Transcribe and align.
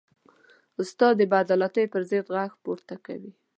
استاد 0.81 1.13
د 1.17 1.21
بېعدالتۍ 1.31 1.85
پر 1.93 2.01
ضد 2.09 2.27
غږ 2.35 2.51
پورته 2.63 2.95
کوي. 3.05 3.31